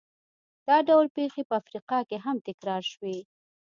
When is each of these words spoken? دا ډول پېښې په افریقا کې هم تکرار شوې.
دا 0.67 0.77
ډول 0.87 1.05
پېښې 1.17 1.41
په 1.49 1.53
افریقا 1.61 1.99
کې 2.09 2.17
هم 2.25 2.37
تکرار 2.47 2.83
شوې. 2.91 3.17